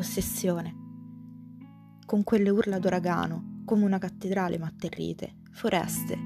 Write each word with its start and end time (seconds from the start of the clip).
ossessione. 0.00 0.84
Con 2.04 2.22
quelle 2.22 2.50
urla 2.50 2.78
d'uragano, 2.78 3.62
come 3.64 3.84
una 3.84 3.98
cattedrale 3.98 4.58
m'atterrite, 4.58 5.42
foreste, 5.50 6.16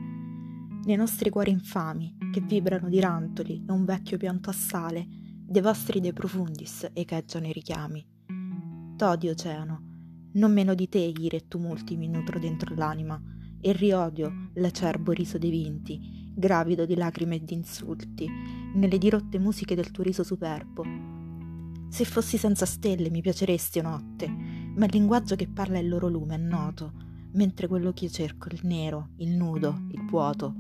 nei 0.85 0.97
nostri 0.97 1.31
cuori 1.31 1.51
infami, 1.51 2.17
che 2.33 2.41
vibrano 2.41 2.89
di 2.89 3.01
rantoli 3.01 3.65
e 3.67 3.73
un 3.73 3.85
vecchio 3.85 4.17
pianto 4.17 4.51
a 4.51 4.55
sale, 4.55 5.07
dei 5.47 5.61
vostri 5.61 6.01
dei 6.01 6.13
profundis 6.13 6.89
echeggiano 6.93 7.47
i 7.47 7.53
richiami. 7.53 8.07
T'odi, 8.97 9.29
oceano, 9.29 9.83
non 10.33 10.53
meno 10.53 10.75
di 10.75 10.89
te 10.89 10.99
ire 10.99 11.37
e 11.37 11.49
tumulti 11.49 11.97
mi 11.97 12.09
nutro 12.09 12.39
dentro 12.39 12.75
l'anima, 12.75 13.21
e 13.61 13.73
riodio 13.73 14.51
l'acerbo 14.55 15.13
riso 15.13 15.37
dei 15.37 15.51
vinti, 15.51 16.33
gravido 16.35 16.87
di 16.87 16.95
lacrime 16.95 17.37
e 17.37 17.45
di 17.45 17.55
insulti, 17.55 18.27
nelle 18.75 18.97
dirotte 18.97 19.39
musiche 19.39 19.75
del 19.75 19.91
tuo 19.91 20.03
riso 20.03 20.23
superbo. 20.23 21.10
Se 21.91 22.05
fossi 22.05 22.39
senza 22.39 22.67
stelle 22.67 23.11
mi 23.11 23.21
piaceresti 23.21 23.81
o 23.81 23.83
notte, 23.83 24.29
ma 24.29 24.85
il 24.85 24.93
linguaggio 24.93 25.35
che 25.35 25.49
parla 25.49 25.81
il 25.81 25.89
loro 25.89 26.07
lume 26.07 26.37
è 26.37 26.39
noto, 26.39 26.93
mentre 27.33 27.67
quello 27.67 27.93
che 27.93 28.05
io 28.05 28.11
cerco 28.11 28.49
è 28.49 28.55
il 28.55 28.61
nero, 28.63 29.09
il 29.17 29.31
nudo, 29.31 29.87
il 29.91 30.05
vuoto. 30.07 30.55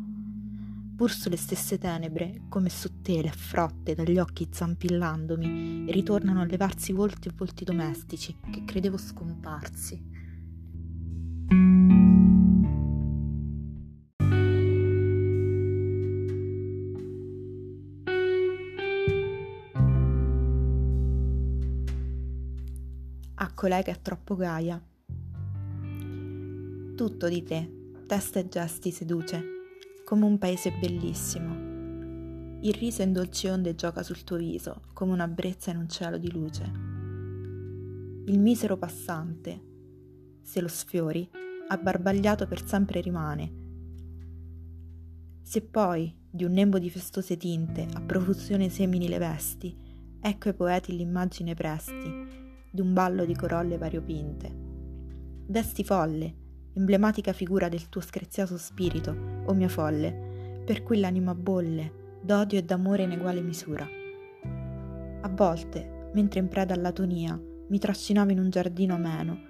Pur 0.96 1.10
sulle 1.12 1.36
stesse 1.36 1.78
tenebre, 1.78 2.42
come 2.48 2.68
su 2.68 3.00
tele 3.00 3.30
frotte 3.30 3.94
dagli 3.94 4.18
occhi 4.18 4.48
zampillandomi, 4.50 5.90
ritornano 5.92 6.40
a 6.40 6.44
levarsi 6.44 6.92
volti 6.92 7.28
e 7.28 7.32
volti 7.34 7.62
domestici 7.62 8.36
che 8.50 8.64
credevo 8.64 8.98
scomparsi. 8.98 10.19
A 23.42 23.52
colei 23.54 23.82
che 23.82 23.92
è 23.92 24.02
troppo 24.02 24.36
gaia. 24.36 24.78
Tutto 26.94 27.28
di 27.28 27.42
te, 27.42 27.92
testa 28.06 28.38
e 28.38 28.48
gesti 28.48 28.90
seduce, 28.90 29.42
come 30.04 30.26
un 30.26 30.36
paese 30.36 30.70
bellissimo. 30.78 32.58
Il 32.60 32.74
riso 32.74 33.00
in 33.00 33.14
dolci 33.14 33.46
onde 33.46 33.74
gioca 33.74 34.02
sul 34.02 34.24
tuo 34.24 34.36
viso, 34.36 34.82
come 34.92 35.12
una 35.12 35.26
brezza 35.26 35.70
in 35.70 35.78
un 35.78 35.88
cielo 35.88 36.18
di 36.18 36.30
luce. 36.30 36.64
Il 38.26 38.38
misero 38.38 38.76
passante, 38.76 39.58
se 40.42 40.60
lo 40.60 40.68
sfiori, 40.68 41.26
abbarbagliato 41.68 42.46
per 42.46 42.66
sempre 42.66 43.00
rimane. 43.00 43.52
Se 45.40 45.62
poi, 45.62 46.14
di 46.30 46.44
un 46.44 46.52
nembo 46.52 46.78
di 46.78 46.90
festose 46.90 47.38
tinte, 47.38 47.88
a 47.94 48.02
profusione 48.02 48.68
semini 48.68 49.08
le 49.08 49.16
vesti, 49.16 49.74
ecco 50.20 50.48
ai 50.48 50.54
poeti 50.54 50.94
l'immagine 50.94 51.54
presti, 51.54 52.39
di 52.70 52.80
un 52.80 52.92
ballo 52.92 53.24
di 53.24 53.34
corolle 53.34 53.76
variopinte. 53.76 54.48
Vesti 55.46 55.82
folle, 55.82 56.34
emblematica 56.74 57.32
figura 57.32 57.68
del 57.68 57.88
tuo 57.88 58.00
screziato 58.00 58.56
spirito, 58.56 59.42
o 59.46 59.52
mia 59.54 59.68
folle, 59.68 60.62
per 60.64 60.82
cui 60.82 61.00
l'anima 61.00 61.34
bolle, 61.34 62.18
d'odio 62.22 62.58
e 62.58 62.62
d'amore 62.62 63.02
in 63.02 63.12
eguale 63.12 63.40
misura. 63.40 63.86
A 65.22 65.28
volte, 65.28 66.10
mentre 66.14 66.38
in 66.38 66.48
preda 66.48 66.74
all'atonia, 66.74 67.38
mi 67.68 67.78
trascinavo 67.78 68.30
in 68.30 68.38
un 68.38 68.50
giardino 68.50 68.94
ameno, 68.94 69.48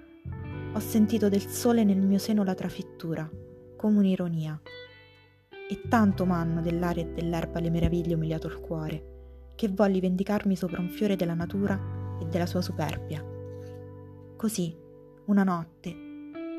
ho 0.73 0.79
sentito 0.79 1.29
del 1.29 1.45
sole 1.45 1.83
nel 1.83 2.01
mio 2.01 2.17
seno 2.17 2.43
la 2.43 2.53
trafittura, 2.53 3.29
come 3.75 3.97
un'ironia. 3.97 4.59
E 5.69 5.81
tanto 5.89 6.25
m'hanno 6.25 6.61
dell'aria 6.61 7.03
e 7.03 7.11
dell'erba 7.13 7.59
le 7.59 7.69
meraviglie 7.69 8.15
umiliato 8.15 8.47
il 8.47 8.59
cuore, 8.59 9.49
che 9.55 9.67
volli 9.67 9.99
vendicarmi 9.99 10.55
sopra 10.55 10.79
un 10.79 10.89
fiore 10.89 11.15
della 11.15 11.33
natura 11.33 12.00
e 12.21 12.25
della 12.27 12.45
sua 12.45 12.61
superbia. 12.61 13.25
Così, 14.37 14.75
una 15.25 15.43
notte, 15.43 15.93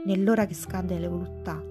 nell'ora 0.05 0.47
che 0.47 0.55
scade 0.55 0.99
le 0.99 1.09
voluttà, 1.09 1.63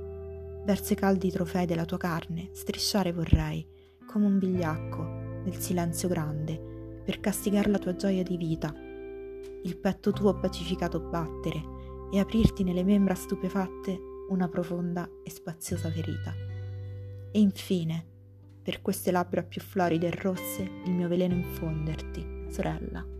verso 0.63 0.93
i 0.93 0.95
caldi 0.95 1.29
trofei 1.31 1.65
della 1.65 1.85
tua 1.85 1.97
carne, 1.97 2.49
strisciare 2.53 3.11
vorrei, 3.11 3.67
come 4.05 4.25
un 4.25 4.37
vigliacco, 4.37 5.03
nel 5.43 5.55
silenzio 5.55 6.07
grande, 6.07 7.01
per 7.03 7.19
castigare 7.19 7.69
la 7.69 7.79
tua 7.79 7.95
gioia 7.95 8.23
di 8.23 8.37
vita, 8.37 8.73
il 9.63 9.77
petto 9.77 10.11
tuo 10.11 10.39
pacificato 10.39 10.99
battere 10.99 11.61
e 12.11 12.19
aprirti 12.19 12.63
nelle 12.63 12.83
membra 12.83 13.15
stupefatte 13.15 13.99
una 14.29 14.47
profonda 14.47 15.09
e 15.23 15.29
spaziosa 15.29 15.89
ferita. 15.89 16.33
E 17.31 17.39
infine, 17.39 18.05
per 18.61 18.81
queste 18.81 19.11
labbra 19.11 19.43
più 19.43 19.61
floride 19.61 20.07
e 20.07 20.11
rosse, 20.11 20.69
il 20.85 20.91
mio 20.91 21.07
veleno 21.07 21.33
infonderti, 21.33 22.47
sorella. 22.49 23.19